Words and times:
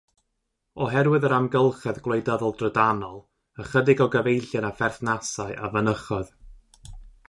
Oherwydd 0.85 1.27
yr 1.29 1.35
amgylchedd 1.37 1.99
gwleidyddol 2.07 2.55
drydanol 2.63 3.21
ychydig 3.67 4.05
o 4.09 4.11
gyfeillion 4.19 4.69
a 4.73 4.75
pherthnasau 4.83 5.59
a 5.71 5.75
fynychodd. 5.79 6.39